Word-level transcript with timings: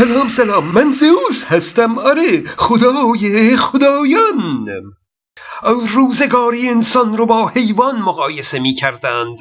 سلام 0.00 0.28
سلام 0.28 0.64
من 0.64 0.92
زئوس 0.92 1.44
هستم. 1.44 1.98
آره 1.98 2.42
خدای 2.56 3.56
خدایان. 3.56 4.68
روزگاری 5.94 6.68
انسان 6.68 7.16
رو 7.16 7.26
با 7.26 7.48
حیوان 7.48 8.02
مقایسه 8.02 8.58
می 8.58 8.74
کردند. 8.74 9.38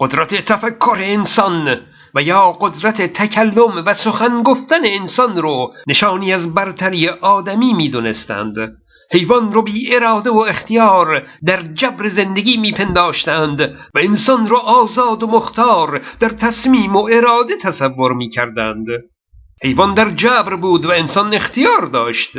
قدرت 0.00 0.34
تفکر 0.34 0.98
انسان 1.00 1.80
و 2.14 2.22
یا 2.22 2.52
قدرت 2.52 3.02
تکلم 3.02 3.82
و 3.86 3.94
سخن 3.94 4.42
گفتن 4.42 4.84
انسان 4.84 5.36
رو 5.36 5.72
نشانی 5.86 6.32
از 6.32 6.54
برتری 6.54 7.08
آدمی 7.08 7.72
می 7.72 7.88
دونستند. 7.88 8.56
حیوان 9.12 9.52
رو 9.52 9.62
بی 9.62 9.94
اراده 9.94 10.30
و 10.30 10.38
اختیار 10.38 11.22
در 11.46 11.60
جبر 11.60 12.08
زندگی 12.08 12.56
میپنداشتند 12.56 13.60
و 13.94 13.98
انسان 13.98 14.46
رو 14.46 14.56
آزاد 14.56 15.22
و 15.22 15.26
مختار 15.26 16.02
در 16.20 16.28
تصمیم 16.28 16.96
و 16.96 17.08
اراده 17.12 17.56
تصور 17.56 18.12
می‌کردند 18.12 18.86
حیوان 19.62 19.94
در 19.94 20.10
جبر 20.10 20.56
بود 20.56 20.86
و 20.86 20.90
انسان 20.90 21.34
اختیار 21.34 21.86
داشت 21.86 22.32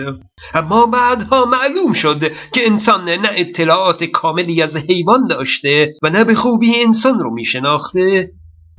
اما 0.53 0.85
بعدها 0.85 1.45
معلوم 1.45 1.93
شد 1.93 2.19
که 2.53 2.65
انسان 2.65 3.09
نه 3.09 3.29
اطلاعات 3.31 4.03
کاملی 4.03 4.61
از 4.61 4.77
حیوان 4.77 5.27
داشته 5.27 5.93
و 6.03 6.09
نه 6.09 6.23
به 6.23 6.35
خوبی 6.35 6.83
انسان 6.83 7.19
رو 7.19 7.33
میشناخته 7.33 8.31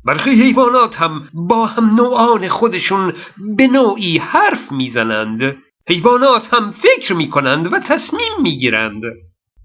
برخی 0.05 0.29
حیوانات 0.29 1.01
هم 1.01 1.29
با 1.33 1.65
هم 1.65 1.95
نوعان 1.95 2.47
خودشون 2.47 3.13
به 3.57 3.67
نوعی 3.67 4.17
حرف 4.17 4.71
می‌زنند 4.71 5.57
حیوانات 5.89 6.53
هم 6.53 6.71
فکر 6.71 7.13
می 7.13 7.29
کنند 7.29 7.73
و 7.73 7.79
تصمیم 7.79 8.31
می 8.41 8.57
گیرند 8.57 9.01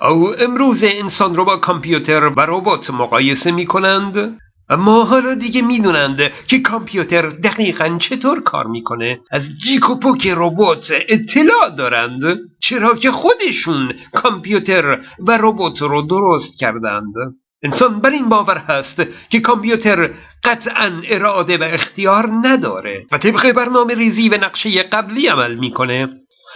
او 0.00 0.42
امروز 0.42 0.84
انسان 0.84 1.34
رو 1.34 1.44
با 1.44 1.56
کامپیوتر 1.56 2.24
و 2.28 2.40
ربات 2.40 2.90
مقایسه 2.90 3.50
می 3.50 3.66
کنند 3.66 4.38
اما 4.68 5.04
حالا 5.04 5.34
دیگه 5.34 5.62
می‌دونند 5.62 6.20
که 6.46 6.58
کامپیوتر 6.58 7.28
دقیقا 7.28 7.96
چطور 8.00 8.42
کار 8.42 8.66
می‌کنه. 8.66 9.20
از 9.30 9.58
جیک 9.58 9.90
و 9.90 9.98
پوک 9.98 10.32
ربات 10.36 10.92
اطلاع 11.08 11.70
دارند. 11.78 12.20
چرا 12.60 12.94
که 12.94 13.10
خودشون 13.10 13.92
کامپیوتر 14.12 15.00
و 15.18 15.38
ربات 15.40 15.82
رو 15.82 16.02
درست 16.02 16.58
کردند. 16.58 17.14
انسان 17.62 18.00
بر 18.00 18.10
این 18.10 18.28
باور 18.28 18.58
هست 18.58 19.02
که 19.28 19.40
کامپیوتر 19.40 20.10
قطعا 20.44 21.02
اراده 21.04 21.58
و 21.58 21.62
اختیار 21.62 22.30
نداره 22.42 23.06
و 23.12 23.18
طبق 23.18 23.52
برنامه 23.52 23.94
ریزی 23.94 24.28
و 24.28 24.34
نقشه 24.34 24.82
قبلی 24.82 25.26
عمل 25.26 25.54
می‌کنه. 25.54 26.08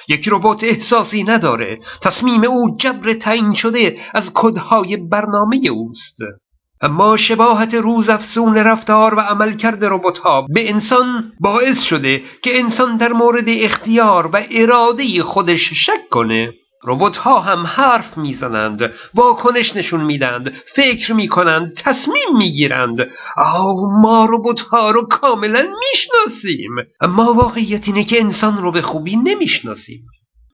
یک 0.08 0.28
ربات 0.28 0.64
احساسی 0.64 1.24
نداره. 1.24 1.78
تصمیم 2.02 2.44
او 2.44 2.76
جبر 2.80 3.12
تعیین 3.12 3.54
شده 3.54 3.96
از 4.14 4.32
کدهای 4.34 4.96
برنامه 4.96 5.60
اوست. 5.70 6.16
اما 6.80 7.16
شباهت 7.16 7.74
روزافزون 7.74 8.54
رفتار 8.54 9.14
و 9.14 9.20
عملکرد 9.20 9.84
ربات 9.84 10.18
ها 10.18 10.46
به 10.54 10.70
انسان 10.70 11.32
باعث 11.40 11.82
شده 11.82 12.22
که 12.42 12.58
انسان 12.58 12.96
در 12.96 13.12
مورد 13.12 13.48
اختیار 13.48 14.26
و 14.32 14.42
اراده 14.50 15.22
خودش 15.22 15.72
شک 15.72 16.08
کنه. 16.10 16.52
ربات 16.84 17.16
ها 17.16 17.40
هم 17.40 17.66
حرف 17.66 18.18
می‌زنند 18.18 18.92
واکنش 19.14 19.76
نشون 19.76 20.00
میدند 20.00 20.54
فکر 20.66 21.12
می‌کنند 21.12 21.74
تصمیم 21.74 22.36
می‌گیرند. 22.36 23.10
آه 23.36 23.76
ما 24.02 24.26
ربات 24.30 24.60
ها 24.60 24.90
رو 24.90 25.06
کاملا 25.06 25.62
می‌شناسیم. 25.62 26.70
اما 27.00 27.32
واقعیت 27.32 27.88
اینه 27.88 28.04
که 28.04 28.20
انسان 28.20 28.58
رو 28.58 28.72
به 28.72 28.82
خوبی 28.82 29.16
نمی‌شناسیم. 29.16 30.06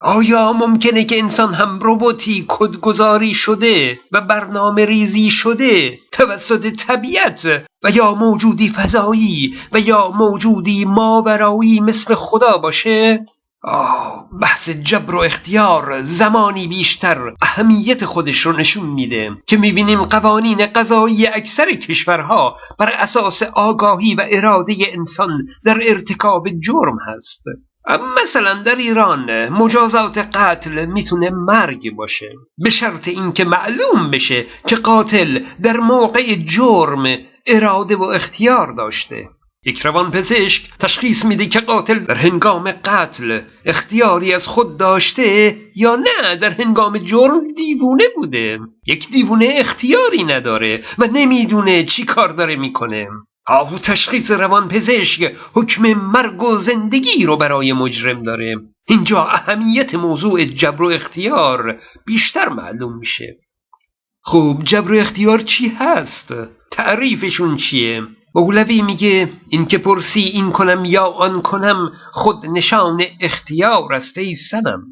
آیا 0.06 0.52
ممکنه 0.52 1.04
که 1.04 1.18
انسان 1.18 1.54
هم 1.54 1.78
رباتی 1.82 2.44
کدگذاری 2.48 3.34
شده 3.34 4.00
و 4.12 4.20
برنامه 4.20 4.84
ریزی 4.84 5.30
شده 5.30 5.98
توسط 6.12 6.66
طبیعت 6.66 7.46
و 7.82 7.90
یا 7.90 8.14
موجودی 8.14 8.70
فضایی 8.70 9.54
و 9.72 9.80
یا 9.80 10.10
موجودی 10.10 10.84
ماورایی 10.84 11.80
مثل 11.80 12.14
خدا 12.14 12.58
باشه؟ 12.58 13.26
آه 13.62 14.28
بحث 14.42 14.70
جبر 14.70 15.14
و 15.14 15.20
اختیار 15.20 16.02
زمانی 16.02 16.66
بیشتر 16.66 17.32
اهمیت 17.42 18.04
خودش 18.04 18.38
رو 18.38 18.52
نشون 18.52 18.86
میده 18.86 19.30
که 19.46 19.56
می‌بینیم 19.56 20.02
قوانین 20.02 20.66
قضایی 20.66 21.26
اکثر 21.26 21.72
کشورها 21.72 22.56
بر 22.78 22.92
اساس 22.92 23.42
آگاهی 23.42 24.14
و 24.14 24.26
اراده 24.30 24.76
انسان 24.92 25.46
در 25.64 25.80
ارتکاب 25.82 26.48
جرم 26.48 26.98
هست 27.06 27.44
مثلا 28.22 28.62
در 28.62 28.76
ایران 28.76 29.48
مجازات 29.48 30.18
قتل 30.18 30.84
می‌تونه 30.84 31.30
مرگ 31.30 31.94
باشه 31.94 32.32
به 32.58 32.70
شرط 32.70 33.08
اینکه 33.08 33.44
معلوم 33.44 34.10
بشه 34.12 34.46
که 34.66 34.76
قاتل 34.76 35.38
در 35.62 35.76
موقع 35.76 36.34
جرم 36.34 37.18
اراده 37.46 37.96
و 37.96 38.02
اختیار 38.02 38.72
داشته. 38.72 39.28
یک 39.66 39.80
روان 39.80 40.10
پزشک 40.10 40.70
تشخیص 40.78 41.24
میده 41.24 41.46
که 41.46 41.60
قاتل 41.60 41.98
در 41.98 42.14
هنگام 42.14 42.72
قتل 42.72 43.40
اختیاری 43.64 44.34
از 44.34 44.46
خود 44.46 44.76
داشته 44.76 45.56
یا 45.76 45.96
نه 45.96 46.36
در 46.36 46.50
هنگام 46.50 46.98
جرم 46.98 47.54
دیوونه 47.56 48.04
بوده. 48.16 48.58
یک 48.86 49.10
دیوونه 49.10 49.54
اختیاری 49.56 50.24
نداره 50.24 50.82
و 50.98 51.06
نمی‌دونه 51.06 51.84
چی 51.84 52.04
کار 52.04 52.28
داره 52.28 52.56
می‌کنه. 52.56 53.06
آهو 53.46 53.78
تشخیص 53.78 54.30
روان 54.30 54.68
پزشک 54.68 55.36
حکم 55.54 55.94
مرگ 55.94 56.42
و 56.42 56.58
زندگی 56.58 57.26
رو 57.26 57.36
برای 57.36 57.72
مجرم 57.72 58.22
داره 58.22 58.56
اینجا 58.88 59.24
اهمیت 59.24 59.94
موضوع 59.94 60.44
جبر 60.44 60.82
و 60.82 60.86
اختیار 60.86 61.80
بیشتر 62.06 62.48
معلوم 62.48 62.98
میشه 62.98 63.38
خوب 64.20 64.64
جبر 64.64 64.92
و 64.92 64.98
اختیار 64.98 65.38
چی 65.38 65.68
هست؟ 65.68 66.34
تعریفشون 66.70 67.56
چیه؟ 67.56 68.02
مولوی 68.34 68.82
میگه 68.82 69.28
این 69.48 69.66
که 69.66 69.78
پرسی 69.78 70.20
این 70.20 70.50
کنم 70.50 70.84
یا 70.84 71.04
آن 71.04 71.42
کنم 71.42 71.92
خود 72.12 72.46
نشان 72.46 73.02
اختیار 73.20 73.94
است 73.94 74.18
ای 74.18 74.34
سنم 74.34 74.86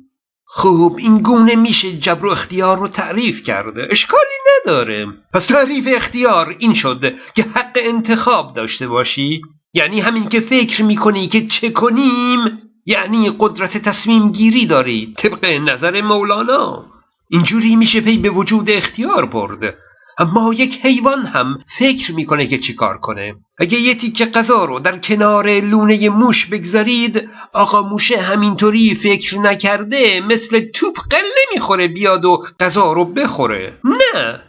خوب 0.55 0.97
این 0.99 1.19
گونه 1.19 1.57
میشه 1.57 1.93
جبر 1.93 2.27
و 2.27 2.31
اختیار 2.31 2.79
رو 2.79 2.89
تعریف 2.89 3.43
کرده. 3.43 3.89
اشکالی 3.91 4.39
نداره. 4.51 5.07
پس 5.35 5.47
تعریف 5.47 5.89
اختیار 5.97 6.57
این 6.59 6.75
شد 6.75 7.15
که 7.35 7.43
حق 7.43 7.73
انتخاب 7.77 8.55
داشته 8.55 8.89
باشی. 8.89 9.41
یعنی 9.75 10.01
همین 10.01 10.29
که 10.29 10.41
فکر 10.41 10.83
می‌کنی 10.83 11.29
که 11.29 11.47
چه 11.47 11.71
کنیم 11.71 12.39
یعنی 12.87 13.33
قدرت 13.39 13.79
تصمیم 13.79 14.33
گیری 14.33 14.67
داری 14.67 15.15
طبق 15.17 15.45
نظر 15.45 16.01
مولانا. 16.01 16.85
اینجوری 17.29 17.77
میشه 17.77 18.01
پی 18.01 18.19
به 18.19 18.31
وجود 18.31 18.71
اختیار 18.71 19.27
برد. 19.27 19.75
اما 20.19 20.55
یک 20.55 20.81
حیوان 20.83 21.23
هم 21.23 21.59
فکر 21.79 22.13
می‌کنه 22.13 22.47
که 22.47 22.59
چیکار 22.59 22.99
کنه. 22.99 23.35
اگه 23.59 23.79
یه 23.79 23.95
تیکه 23.95 24.27
غذا 24.27 24.65
رو 24.65 24.79
در 24.79 24.99
کنار 24.99 25.61
لونه 25.61 26.09
موش 26.09 26.47
بگذارید 26.47 27.29
آقا 27.53 27.83
موشه 27.83 28.21
همینطوری 28.21 28.95
فکر 28.95 29.39
نکرده 29.39 30.21
مثل 30.21 30.61
توپ 30.75 30.99
قل 31.11 31.25
نمی‌خوره 31.43 31.89
بیاد 31.89 32.25
و 32.25 32.45
غذا 32.61 32.93
رو 32.93 33.05
بخوره. 33.05 33.79
نه. 33.85 34.41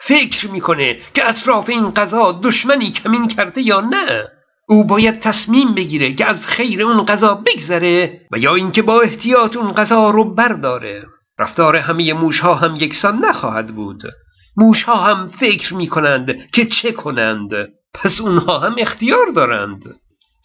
فکر 0.00 0.50
می‌کنه 0.50 0.98
که 1.14 1.28
اطراف 1.28 1.68
این 1.68 1.90
غذا 1.90 2.40
دشمنی 2.42 2.90
کمین 2.90 3.28
کرده 3.28 3.62
یا 3.62 3.80
نه. 3.80 4.28
او 4.68 4.84
باید 4.84 5.18
تصمیم 5.18 5.74
بگیره 5.74 6.14
که 6.14 6.26
از 6.26 6.46
خیر 6.46 6.82
اون 6.82 7.04
غذا 7.04 7.34
بگذره 7.34 8.20
و 8.32 8.38
یا 8.38 8.54
اینکه 8.54 8.82
با 8.82 9.00
احتیاط 9.00 9.56
اون 9.56 9.72
غذا 9.72 10.10
رو 10.10 10.34
برداره. 10.34 11.06
رفتار 11.38 11.76
همه 11.76 12.12
موش 12.12 12.40
ها 12.40 12.54
هم 12.54 12.76
یکسان 12.76 13.24
نخواهد 13.24 13.66
بود. 13.66 14.02
موش 14.56 14.82
ها 14.82 14.94
هم 14.94 15.28
فکر 15.28 15.74
می 15.74 15.86
کنند 15.86 16.50
که 16.50 16.64
چه 16.64 16.92
کنند. 16.92 17.50
پس 17.94 18.20
اونها 18.20 18.58
هم 18.58 18.74
اختیار 18.78 19.26
دارند. 19.26 19.84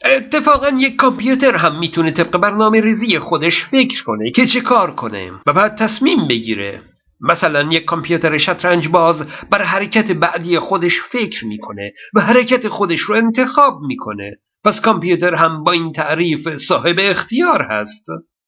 اتفاقا 0.06 0.70
یک 0.70 0.96
کامپیوتر 0.96 1.56
هم 1.56 1.80
می‌تونه 1.80 2.12
طبق 2.12 2.38
برنامه 2.38 2.82
ریزی 2.82 3.20
خودش 3.20 3.64
فکر 3.64 4.04
کنه 4.04 4.32
که 4.32 4.46
چه 4.46 4.62
کار 4.62 4.96
کنه 4.96 5.32
و 5.46 5.54
بعد 5.54 5.76
تصمیم 5.76 6.28
بگیره. 6.28 6.82
مثلا 7.20 7.62
یک 7.62 7.86
کامپیوتر 7.86 8.38
شطرنج 8.38 8.88
باز 8.88 9.26
بر 9.50 9.62
حرکت 9.62 10.12
بعدی 10.12 10.60
خودش 10.60 11.00
فکر 11.00 11.46
می‌کنه 11.46 11.94
و 12.16 12.22
حرکت 12.22 12.68
خودش 12.68 13.00
رو 13.00 13.16
انتخاب 13.16 13.80
می‌کنه. 13.82 14.40
پس 14.64 14.82
کامپیوتر 14.82 15.36
هم 15.36 15.64
با 15.64 15.72
این 15.72 15.92
تعریف 15.92 16.58
صاحب 16.58 16.96
اختیار 17.00 17.62
هست. 17.62 18.06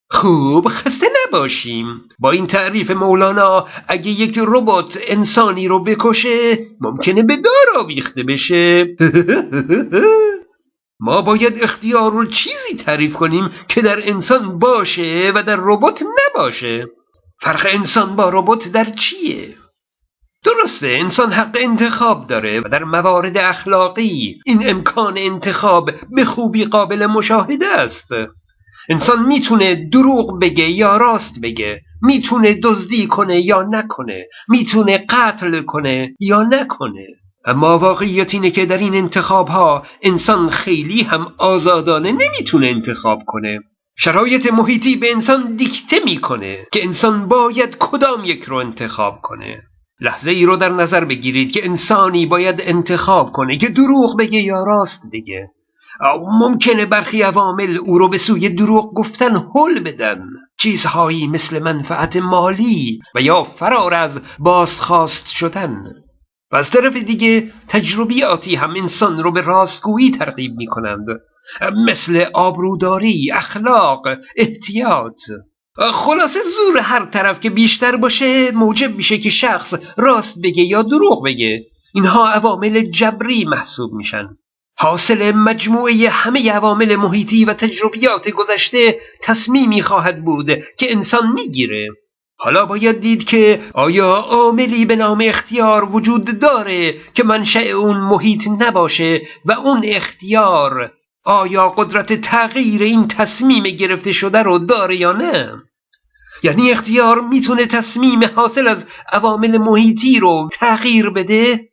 خوب 0.09 0.68
خسته 0.68 1.07
نباشیم. 1.25 2.01
با 2.19 2.31
این 2.31 2.48
تعریف 2.48 2.92
مولانا 2.92 3.68
اگه 3.88 4.09
یک 4.09 4.39
ربات 4.48 5.00
انسانی 5.07 5.68
رو 5.68 5.83
بکشه 5.83 6.57
ممکنه 6.81 7.24
به 7.24 7.36
دار 7.36 7.83
آویخته 7.83 8.24
بشه. 8.24 8.86
ما 11.00 11.21
باید 11.21 11.63
اختیار 11.63 12.12
رو 12.12 12.25
چیزی 12.25 12.75
تعریف 12.86 13.15
کنیم 13.15 13.50
که 13.68 13.81
در 13.81 14.09
انسان 14.09 14.59
باشه 14.59 15.31
و 15.36 15.44
در 15.44 15.57
ربات 15.59 16.04
نباشه. 16.04 16.88
فرق 17.42 17.68
انسان 17.69 18.15
با 18.15 18.30
ربات 18.30 18.68
در 18.68 18.86
چیه؟ 18.86 19.56
درسته 20.44 20.88
انسان 20.88 21.31
حق 21.31 21.57
انتخاب 21.59 22.27
داره 22.27 22.59
و 22.59 22.63
در 22.63 22.83
موارد 22.83 23.38
اخلاقی 23.38 24.42
این 24.45 24.69
امکان 24.69 25.18
انتخاب 25.18 25.92
به 26.12 26.25
خوبی 26.25 26.65
قابل 26.65 27.06
مشاهده 27.06 27.68
است. 27.68 28.13
انسان 28.89 29.25
می‌تونه 29.25 29.75
دروغ 29.75 30.39
بگه 30.39 30.69
یا 30.69 30.98
راست 30.98 31.42
بگه 31.42 31.81
می‌تونه 32.01 32.54
دزدی 32.54 33.07
کنه 33.07 33.45
یا 33.45 33.63
نکنه 33.63 34.28
می‌تونه 34.50 34.98
قتل 34.98 35.62
کنه 35.62 36.16
یا 36.19 36.44
نکنه. 36.44 37.07
اما 37.45 37.78
واقعیت 37.78 38.34
اینه 38.34 38.50
که 38.50 38.66
در 38.66 38.78
این 38.78 38.95
انتخاب 38.95 39.48
ها 39.48 39.84
انسان 40.01 40.50
خیلی 40.50 41.01
هم 41.01 41.34
آزادانه 41.38 42.12
نمی‌تونه 42.12 42.68
انتخاب 42.68 43.19
کنه. 43.28 43.60
شرایط 43.98 44.54
محیطی 44.54 44.95
به 44.95 45.12
انسان 45.12 45.56
دیکته 45.56 46.00
می‌کنه 46.06 46.57
که 46.74 46.83
انسان 46.83 47.28
باید 47.28 47.78
کدام 47.80 48.25
یک 48.25 48.44
رو 48.44 48.57
انتخاب 48.57 49.19
کنه. 49.22 49.63
لحظه 50.01 50.31
ای 50.31 50.45
رو 50.45 50.56
در 50.56 50.69
نظر 50.69 51.06
بگیرید 51.06 51.51
که 51.51 51.66
انسانی 51.66 52.25
باید 52.25 52.62
انتخاب 52.62 53.31
کنه 53.31 53.57
که 53.57 53.69
دروغ 53.69 54.18
بگه 54.19 54.42
یا 54.42 54.63
راست 54.63 55.01
بگه. 55.13 55.50
ممکنه 56.41 56.85
برخی 56.85 57.21
عوامل 57.21 57.77
او 57.77 57.97
رو 57.97 58.07
به 58.07 58.17
سوی 58.17 58.49
دروغ 58.49 58.94
گفتن 58.94 59.35
حل 59.35 59.79
بدن. 59.79 60.23
چیزهایی 60.59 61.27
مثل 61.27 61.59
منفعت 61.59 62.15
مالی 62.15 62.99
و 63.15 63.21
یا 63.21 63.44
فرار 63.44 63.94
از 63.94 64.19
بازخواست 64.39 65.27
شدن. 65.27 65.83
و 66.51 66.55
از 66.55 66.71
طرف 66.71 66.95
دیگه 66.95 67.51
تجربیاتی 67.67 68.55
هم 68.55 68.69
انسان 68.75 69.23
رو 69.23 69.31
به 69.31 69.41
راستگویی 69.41 70.11
ترغیب 70.11 70.57
می 70.57 70.65
کنند 70.65 71.05
مثل 71.88 72.25
آبروداری، 72.33 73.31
اخلاق، 73.31 74.07
احتیاط. 74.38 75.21
خلاصه 75.94 76.39
زور 76.44 76.77
هر 76.81 77.05
طرف 77.05 77.39
که 77.39 77.49
بیشتر 77.49 77.95
باشه 77.95 78.51
موجب 78.51 78.95
میشه 78.95 79.17
که 79.17 79.29
شخص 79.29 79.73
راست 79.97 80.41
بگه 80.44 80.63
یا 80.63 80.81
دروغ 80.81 81.25
بگه. 81.25 81.65
اینها 81.94 82.29
عوامل 82.29 82.81
جبری 82.81 83.45
محسوب 83.45 83.94
میشن. 83.94 84.29
حاصل 84.79 85.31
مجموعه 85.31 86.09
همه 86.09 86.51
عوامل 86.51 86.95
محیطی 86.95 87.45
و 87.45 87.53
تجربیات 87.53 88.29
گذشته 88.29 89.00
تصمیمی 89.21 89.81
خواهد 89.81 90.24
بود 90.24 90.51
که 90.77 90.91
انسان 90.91 91.31
می‌گیره. 91.31 91.88
حالا 92.39 92.65
باید 92.65 93.00
دید 93.00 93.24
که 93.24 93.62
آیا 93.74 94.13
عاملی 94.13 94.85
به 94.85 94.95
نام 94.95 95.21
اختیار 95.21 95.85
وجود 95.95 96.39
داره 96.39 96.94
که 97.13 97.24
منشأ 97.24 97.59
اون 97.59 97.97
محیط 97.97 98.47
نباشه 98.59 99.21
و 99.45 99.51
اون 99.51 99.81
اختیار 99.85 100.91
آیا 101.23 101.69
قدرت 101.69 102.21
تغییر 102.21 102.83
این 102.83 103.07
تصمیم 103.07 103.63
گرفته 103.63 104.12
شده 104.12 104.44
رو 104.44 104.59
داره 104.59 104.95
یا 104.95 105.12
نه؟ 105.12 105.53
یعنی 106.44 106.71
اختیار 106.71 107.21
می‌تونه 107.21 107.65
تصمیم 107.65 108.19
حاصل 108.35 108.68
از 108.68 108.85
عوامل 109.12 109.57
محیطی 109.57 110.19
رو 110.19 110.50
تغییر 110.51 111.09
بده؟ 111.09 111.69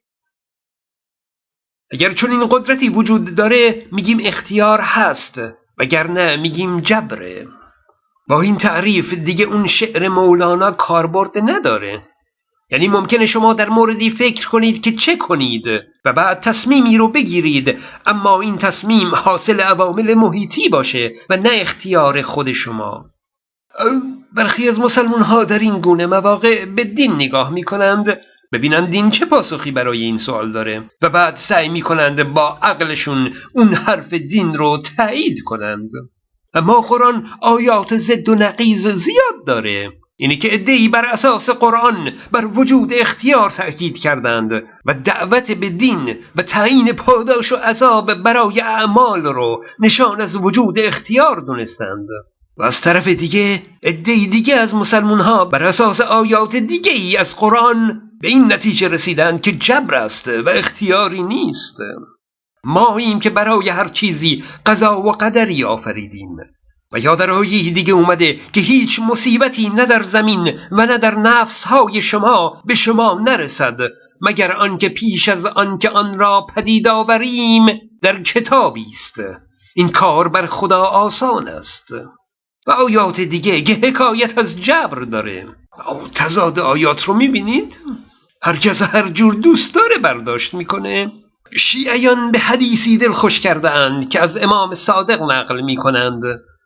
اگر 1.95 2.13
چون 2.13 2.31
این 2.31 2.47
قدرتی 2.51 2.89
وجود 2.89 3.35
داره 3.35 3.87
میگیم 3.93 4.19
اختیار 4.25 4.81
هست 4.81 5.41
وگرنه 5.79 6.37
میگیم 6.37 6.81
جبره 6.81 7.47
با 8.29 8.41
این 8.41 8.57
تعریف 8.57 9.15
دیگه 9.15 9.45
اون 9.45 9.67
شعر 9.67 10.09
مولانا 10.09 10.71
کاربرد 10.71 11.31
نداره. 11.51 12.03
یعنی 12.71 12.89
ممکنه 12.89 13.27
شما 13.27 13.53
در 13.53 13.69
موردی 13.69 14.11
فکر 14.11 14.49
کنید 14.49 14.83
که 14.83 14.93
چه 14.93 15.17
کنید 15.17 15.67
و 16.05 16.13
بعد 16.13 16.41
تصمیمی 16.41 16.99
رو 16.99 17.09
بگیرید 17.09 17.79
اما 18.07 18.41
این 18.41 18.59
تصمیم 18.59 19.15
حاصل 19.15 19.61
عوامل 19.61 20.15
محیطی 20.15 20.69
باشه 20.69 21.13
و 21.31 21.37
نه 21.37 21.51
اختیار 21.53 22.23
خود 22.23 22.53
شما. 22.53 23.05
برخی 24.33 24.69
از 24.69 24.81
مسلمون 24.81 25.21
ها 25.21 25.45
در 25.45 25.59
این 25.59 25.81
گونه 25.81 26.07
مواقع 26.07 26.65
به 26.65 26.85
دین 26.85 27.13
نگاه 27.13 27.51
می 27.51 27.63
کنند 27.63 28.21
ببینند 28.53 28.91
دین 28.91 29.11
چه 29.11 29.27
پاسخی 29.27 29.71
برای 29.71 30.03
این 30.03 30.19
سوال 30.19 30.53
داره 30.53 30.85
و 31.03 31.11
بعد 31.11 31.37
سعی 31.37 31.69
می 31.69 31.83
کنند 31.83 32.23
با 32.23 32.59
عقلشون 32.63 33.31
اون 33.55 33.75
حرف 33.75 34.15
دین 34.15 34.55
رو 34.55 34.79
تایید 34.97 35.43
کنند. 35.45 35.91
اما 36.55 36.81
قرآن 36.81 37.27
آیات 37.43 37.97
ضد 37.97 38.29
و 38.29 38.35
نقیز 38.35 38.89
زیاد 38.89 39.47
داره. 39.47 39.93
اینی 40.17 40.37
که 40.37 40.55
ادهی 40.55 40.89
بر 40.89 41.05
اساس 41.05 41.51
قرآن 41.51 42.13
بر 42.33 42.45
وجود 42.45 42.93
اختیار 42.95 43.51
تأکید 43.51 43.99
کردند 43.99 44.53
و 44.85 44.95
دعوت 44.95 45.53
به 45.53 45.71
دین 45.71 46.17
و 46.37 46.43
تعیین 46.43 46.93
پاداش 46.93 47.53
و 47.53 47.57
عذاب 47.57 48.15
برای 48.15 48.61
اعمال 48.61 49.23
رو 49.23 49.65
نشان 49.79 50.21
از 50.21 50.37
وجود 50.37 50.79
اختیار 50.79 51.41
دونستند. 51.41 52.09
و 52.57 52.63
از 52.63 52.81
طرف 52.81 53.09
دیگه 53.09 53.63
ادهی 53.83 54.27
دیگه 54.27 54.55
از 54.55 54.75
مسلمون 54.75 55.21
ها 55.21 55.45
بر 55.45 55.63
اساس 55.63 56.01
آیات 56.01 56.57
دیگه 56.57 56.93
ای 56.93 57.17
از 57.17 57.37
قرآن 57.37 58.04
به 58.25 58.31
این 58.31 58.53
نتیجه 58.53 58.89
رسیدند 58.89 59.41
که 59.41 59.53
جبر 59.53 59.95
است 59.95 60.29
و 60.29 60.49
اختیاری 60.49 61.23
نیست. 61.23 61.77
ماییم 62.65 63.21
که 63.21 63.31
برای 63.31 63.69
هر 63.69 63.89
چیزی 63.89 64.45
قضا 64.67 65.01
و 65.01 65.13
قدری 65.13 65.65
آفریدیم. 65.65 66.37
و 66.93 66.99
یا 66.99 67.15
در 67.15 67.41
دیگه 67.43 67.93
اومده 67.93 68.41
که 68.53 68.61
هیچ 68.61 69.01
مصیبتی 69.01 69.69
نه 69.69 69.87
در 69.87 70.03
زمین 70.03 70.59
و 70.73 70.87
نه 70.87 70.99
در 70.99 71.15
نفسهای 71.15 72.03
شما 72.03 72.63
به 72.65 72.75
شما 72.75 73.21
نرسد 73.25 73.81
مگر 74.21 74.53
آنکه 74.53 74.89
پیش 74.89 75.29
از 75.29 75.47
آنکه 75.47 75.91
آن 75.91 76.19
را 76.19 76.47
پدید 76.55 76.89
آوریم 76.89 77.67
در 78.03 78.23
کتابی 78.23 78.87
است. 78.91 79.21
این 79.75 79.89
کار 79.89 80.29
بر 80.29 80.47
خدا 80.47 80.83
آسان 80.85 81.49
است. 81.49 81.93
و 82.67 82.71
آیات 82.71 83.21
دیگه 83.21 83.63
که 83.63 83.75
حکایت 83.75 84.39
از 84.39 84.61
جبر 84.61 84.99
داره. 84.99 85.47
تضاد 86.15 86.59
آیات 86.59 87.03
رو 87.03 87.15
می‌بینید؟ 87.15 87.81
هر 88.45 88.57
کس 88.57 88.83
هر 88.83 89.09
جور 89.09 89.35
دوست 89.35 89.75
داره 89.75 89.99
برداشت 89.99 90.55
می‌کنه. 90.55 91.13
شیعیان 91.57 92.33
به 92.33 92.39
حدیثی 92.39 92.99
دل 92.99 93.13
خوش 93.13 93.41
کرده 93.41 94.07
که 94.07 94.21
از 94.21 94.37
امام 94.37 94.75
صادق 94.75 95.23
نقل 95.23 95.61
می‌کنند. 95.61 96.23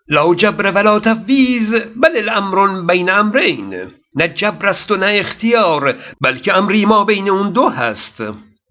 لا 0.09 0.35
جبر 0.35 0.73
ولا 0.73 1.01
تفویز 1.01 1.75
بل 1.75 2.17
الامر 2.17 2.87
بین 2.87 3.11
امرین. 3.11 3.75
نه 4.15 4.29
جبر 4.29 4.67
است 4.69 4.91
و 4.91 4.97
نه 4.97 5.07
اختیار 5.07 5.95
بلکه 6.21 6.57
امری 6.57 6.85
ما 6.85 7.05
بین 7.05 7.31
اون 7.31 7.51
دو 7.51 7.69
هست. 7.69 8.23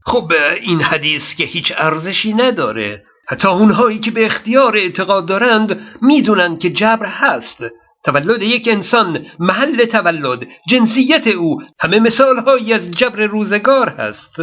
خب 0.06 0.34
این 0.62 0.82
حدیث 0.82 1.36
که 1.36 1.44
هیچ 1.44 1.74
ارزشی 1.78 2.34
نداره. 2.34 3.04
حتی 3.28 3.48
اونهایی 3.48 4.00
که 4.00 4.12
به 4.12 4.26
اختیار 4.26 4.78
اعتقاد 4.78 5.26
دارند 5.26 5.80
می‌دونند 6.02 6.60
که 6.60 6.70
جبر 6.70 7.06
هست. 7.06 7.64
تولد 8.08 8.44
یک 8.44 8.68
انسان 8.72 9.26
محل 9.40 9.86
تولد 9.86 10.40
جنسیت 10.70 11.28
او. 11.28 11.62
همه 11.80 12.00
مثالهایی 12.00 12.74
از 12.74 12.92
جبر 12.92 13.26
روزگار 13.26 13.90
هست. 13.90 14.36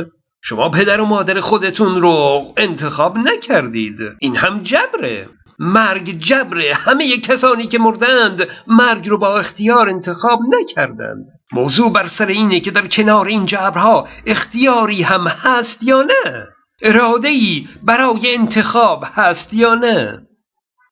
شما 0.43 0.69
پدر 0.69 1.01
و 1.01 1.05
مادر 1.05 1.41
خودتون 1.41 2.01
رو 2.01 2.45
انتخاب 2.57 3.19
نکردید. 3.19 3.99
این 4.21 4.37
هم 4.37 4.63
جبره. 4.63 5.29
مرگ 5.59 6.19
جبره. 6.19 6.75
همه 6.75 7.17
کسانی 7.17 7.67
که 7.67 7.79
مردند 7.79 8.49
مرگ 8.67 9.09
رو 9.09 9.19
با 9.19 9.39
اختیار 9.39 9.89
انتخاب 9.89 10.41
نکردند. 10.49 11.27
موضوع 11.53 11.93
بر 11.93 12.07
سر 12.07 12.27
اینه 12.27 12.61
که 12.61 12.71
در 12.71 12.87
کنار 12.87 13.27
این 13.27 13.47
جبرها 13.47 14.09
اختیاری 14.27 15.03
هم 15.03 15.27
هست 15.27 15.83
یا 15.83 16.03
نه؟ 16.03 16.47
اراده 16.83 17.29
ای 17.29 17.67
برای 17.83 18.35
انتخاب 18.35 19.05
هست 19.15 19.55
یا 19.55 19.75
نه؟ 19.75 20.24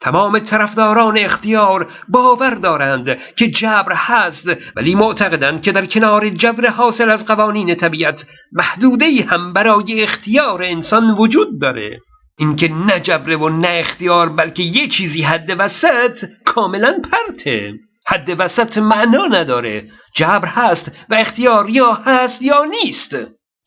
تمام 0.02 0.38
طرفداران 0.38 1.18
اختیار 1.18 1.90
باور 2.08 2.54
دارند 2.54 3.18
که 3.36 3.50
جبر 3.50 3.92
هست 3.94 4.50
ولی 4.76 4.94
معتقدند 4.94 5.62
که 5.62 5.72
در 5.72 5.86
کنار 5.86 6.28
جبر 6.28 6.68
حاصل 6.68 7.10
از 7.10 7.26
قوانین 7.26 7.74
طبیعت 7.74 8.26
محدوده 8.52 9.06
هم 9.28 9.52
برای 9.52 10.02
اختیار 10.02 10.62
انسان 10.62 11.10
وجود 11.10 11.60
داره. 11.60 12.00
اینکه 12.38 12.68
نه 12.68 13.00
جبره 13.00 13.36
و 13.36 13.48
نه 13.48 13.68
اختیار 13.70 14.28
بلکه 14.28 14.62
یه 14.62 14.88
چیزی 14.88 15.22
حد 15.22 15.54
وسط 15.58 16.24
کاملا 16.44 17.00
پرته. 17.12 17.74
حد 18.06 18.34
وسط 18.38 18.78
معنا 18.78 19.26
نداره. 19.26 19.90
جبر 20.16 20.48
هست 20.48 20.90
و 21.10 21.14
اختیار 21.14 21.70
یا 21.70 21.92
هست 21.92 22.42
یا 22.42 22.64
نیست. 22.64 23.16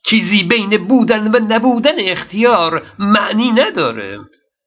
چیزی 0.05 0.43
بین 0.43 0.77
بودن 0.77 1.27
و 1.27 1.39
نبودن 1.49 1.99
اختیار 1.99 2.83
معنی 2.99 3.51
نداره. 3.51 4.19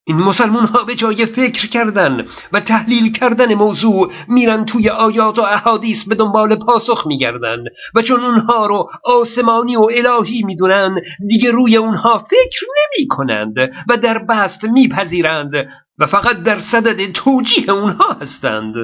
این 0.08 0.16
مسلمون 0.16 0.64
ها 0.64 0.84
به 0.84 0.94
جای 0.94 1.26
فکر 1.26 1.68
کردن 1.68 2.26
و 2.52 2.60
تحلیل 2.60 3.12
کردن 3.12 3.54
موضوع 3.54 4.12
میرن 4.28 4.64
توی 4.64 4.88
آیات 4.88 5.38
و 5.38 5.42
احادیث 5.42 6.04
به 6.04 6.14
دنبال 6.14 6.54
پاسخ 6.54 7.06
میگردن. 7.06 7.58
و 7.94 8.02
چون 8.02 8.24
اونها 8.24 8.66
رو 8.66 8.88
آسمانی 9.04 9.76
و 9.76 9.88
الهی 9.96 10.42
می‌دونن 10.42 11.00
دیگه 11.28 11.50
روی 11.50 11.76
اونها 11.76 12.18
فکر 12.18 12.66
نمی 12.66 13.08
کنند 13.08 13.58
و 13.88 13.96
در 13.96 14.18
بست 14.18 14.64
میپذیرند 14.64 15.54
و 15.98 16.06
فقط 16.06 16.42
در 16.42 16.58
صدد 16.58 17.12
توجیه 17.12 17.70
اونها 17.70 18.16
هستند. 18.20 18.74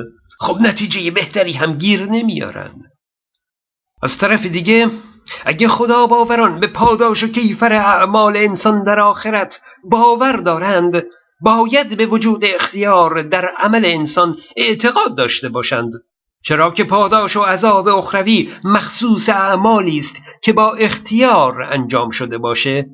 خب 0.40 0.58
نتیجه 0.60 1.10
بهتری 1.10 1.52
هم 1.52 1.72
گیر 1.78 2.06
نمیارن. 2.06 2.72
از 4.02 4.18
طرف 4.18 4.46
دیگه 4.46 4.90
اگه 5.44 5.68
خدا 5.68 6.06
باوران 6.06 6.60
به 6.60 6.66
پاداش 6.66 7.22
و 7.22 7.26
کیفر 7.26 7.72
اعمال 7.72 8.36
انسان 8.36 8.82
در 8.82 9.00
آخرت 9.00 9.60
باور 9.84 10.36
دارند 10.36 11.02
باید 11.40 11.96
به 11.96 12.06
وجود 12.06 12.44
اختیار 12.44 13.22
در 13.22 13.46
عمل 13.58 13.84
انسان 13.84 14.36
اعتقاد 14.56 15.16
داشته 15.16 15.48
باشند. 15.48 15.92
چرا 16.42 16.70
که 16.70 16.84
پاداش 16.84 17.36
و 17.36 17.42
عذاب 17.42 17.88
اخروی 17.88 18.50
مخصوص 18.64 19.28
اعمالی 19.28 19.98
است 19.98 20.22
که 20.42 20.52
با 20.52 20.72
اختیار 20.72 21.62
انجام 21.62 22.10
شده 22.10 22.38
باشه. 22.38 22.86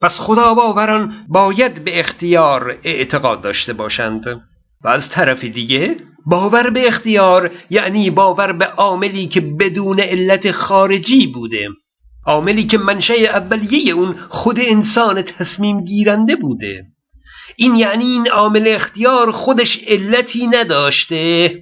پس 0.00 0.20
خدا 0.20 0.54
باوران 0.54 1.26
باید 1.28 1.84
به 1.84 2.00
اختیار 2.00 2.78
اعتقاد 2.84 3.40
داشته 3.40 3.72
باشند. 3.72 4.42
و 4.84 4.88
از 4.88 5.08
طرف 5.08 5.44
دیگه 5.44 5.96
باور 6.26 6.70
به 6.70 6.86
اختیار 6.86 7.50
یعنی 7.70 8.10
باور 8.10 8.52
به 8.52 8.64
عاملی 8.64 9.26
که 9.26 9.40
بدون 9.40 10.00
علت 10.00 10.52
خارجی 10.52 11.26
بوده. 11.26 11.68
عاملی 12.26 12.64
که 12.64 12.78
منشه 12.78 13.14
اولیه 13.14 13.92
اون 13.92 14.14
خود 14.28 14.58
انسان 14.60 15.22
تصمیم 15.22 15.84
گیرنده 15.84 16.36
بوده. 16.36 16.84
این 17.56 17.74
یعنی 17.74 18.04
این 18.04 18.28
عامل 18.28 18.68
اختیار 18.68 19.30
خودش 19.30 19.84
علتی 19.86 20.46
نداشته. 20.46 21.52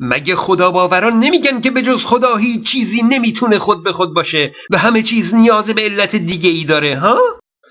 مگه 0.00 0.36
خدا 0.36 0.70
باوران 0.70 1.20
نمیگن 1.20 1.60
که 1.60 1.70
به 1.70 1.82
جز 1.82 2.04
خدا 2.04 2.36
هیچ 2.36 2.66
چیزی 2.66 3.02
نمی‌تونه 3.02 3.58
خود 3.58 3.84
به 3.84 3.92
خود 3.92 4.14
باشه 4.14 4.52
و 4.70 4.78
همه 4.78 5.02
چیز 5.02 5.34
نیاز 5.34 5.70
به 5.70 5.82
علت 5.82 6.16
دیگه 6.16 6.50
ای 6.50 6.64
داره 6.64 6.98
ها؟ 6.98 7.18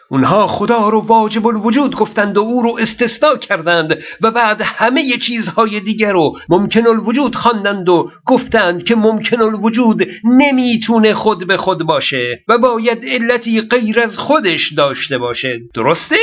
اونها 0.09 0.47
خدا 0.47 0.89
رو 0.89 1.01
واجب 1.01 1.47
الوجود 1.47 1.95
گفتند 1.95 2.37
و 2.37 2.41
او 2.41 2.61
رو 2.61 2.77
استثنا 2.79 3.37
کردند 3.37 4.03
و 4.21 4.31
بعد 4.31 4.61
همه 4.61 5.17
چیزهای 5.17 5.79
دیگر 5.79 6.11
رو 6.11 6.37
ممکن 6.49 6.87
الوجود 6.87 7.35
خواندند 7.35 7.89
و 7.89 8.09
گفتند 8.25 8.83
که 8.83 8.95
ممکن 8.95 9.41
الوجود 9.41 10.07
نمی‌تونه 10.23 11.13
خود 11.13 11.47
به 11.47 11.57
خود 11.57 11.83
باشه 11.83 12.43
و 12.47 12.57
باید 12.57 13.05
علتی 13.05 13.61
غیر 13.61 13.99
از 13.99 14.17
خودش 14.17 14.73
داشته 14.73 15.17
باشه. 15.17 15.59
درسته؟ 15.73 16.17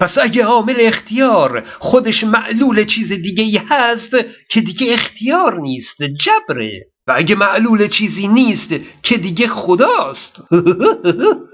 پس 0.00 0.18
اگه 0.18 0.44
عامل 0.44 0.76
اختیار 0.78 1.62
خودش 1.78 2.24
معلول 2.24 2.84
چیز 2.84 3.12
دیگه 3.12 3.44
ای 3.44 3.60
هست 3.68 4.16
که 4.50 4.60
دیگه 4.60 4.92
اختیار 4.92 5.60
نیست 5.60 6.02
جبره. 6.02 6.92
و 7.06 7.12
اگه 7.16 7.34
معلول 7.34 7.88
چیزی 7.88 8.28
نیست 8.28 8.74
که 9.02 9.16
دیگه 9.16 9.48
خداست. 9.48 10.40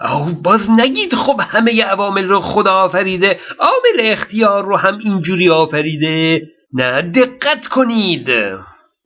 او 0.00 0.24
باز 0.24 0.70
نگید 0.70 1.14
خب 1.14 1.40
همه 1.48 1.82
عوامل 1.84 2.24
رو 2.24 2.40
خدا 2.40 2.72
آفریده. 2.72 3.40
عامل 3.58 4.00
اختیار 4.00 4.64
رو 4.64 4.76
هم 4.76 4.98
اینجوری 4.98 5.50
آفریده. 5.50 6.42
نه 6.72 7.02
دقت 7.02 7.66
کنید. 7.66 8.30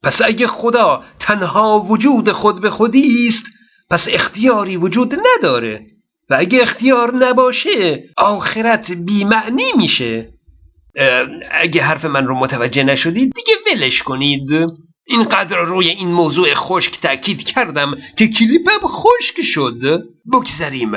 پس 0.02 0.22
اگه 0.22 0.46
خدا 0.46 1.04
تنها 1.18 1.80
وجود 1.80 2.32
خود 2.32 2.60
به 2.60 2.70
خودی 2.70 3.26
است 3.28 3.44
پس 3.90 4.08
اختیاری 4.10 4.76
وجود 4.76 5.14
نداره. 5.14 5.86
و 6.30 6.36
اگه 6.38 6.62
اختیار 6.62 7.14
نباشه 7.14 8.04
آخرت 8.16 8.92
بیمعنی 8.92 9.72
میشه. 9.76 10.28
اگه 11.50 11.82
حرف 11.82 12.04
من 12.04 12.26
رو 12.26 12.34
متوجه 12.34 12.82
نشدید 12.82 13.32
دیگه 13.34 13.52
ولش 13.66 14.02
کنید. 14.02 14.50
اینقدر 15.06 15.58
روی 15.58 15.88
این 15.88 16.08
موضوع 16.08 16.54
خشک 16.54 17.00
تاکید 17.00 17.42
کردم 17.42 17.94
که 18.18 18.28
کلیپم 18.28 18.86
خشک 18.86 19.42
شد. 19.42 20.02
بگذریم. 20.32 20.92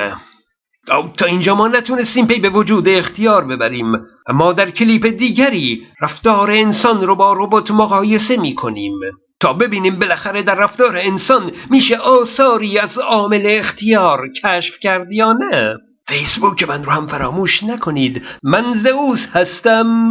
تا 1.16 1.26
اینجا 1.26 1.54
ما 1.54 1.68
نتونستیم 1.68 2.26
پی 2.26 2.40
به 2.40 2.48
وجود 2.48 2.88
اختیار 2.88 3.44
ببریم. 3.44 3.92
اما 4.26 4.52
در 4.52 4.70
کلیپ 4.70 5.06
دیگری 5.06 5.86
رفتار 6.00 6.50
انسان 6.50 7.06
رو 7.06 7.14
با 7.14 7.32
ربات 7.36 7.70
مقایسه 7.70 8.36
می 8.36 8.54
کنیم 8.54 8.92
تا 9.40 9.52
ببینیم 9.52 9.98
بالاخره 9.98 10.42
در 10.42 10.54
رفتار 10.54 10.96
انسان 10.96 11.52
میشه 11.70 11.96
آثاری 11.96 12.78
از 12.78 12.98
عامل 12.98 13.42
اختیار 13.44 14.28
کشف 14.44 14.78
کرد 14.78 15.12
یا 15.12 15.32
نه. 15.32 15.76
فیسبوک 16.06 16.68
من 16.68 16.84
رو 16.84 16.92
هم 16.92 17.06
فراموش 17.06 17.62
نکنید. 17.62 18.22
من 18.42 18.72
زئوس 18.72 19.26
هستم. 19.26 20.08